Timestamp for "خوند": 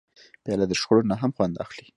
1.35-1.55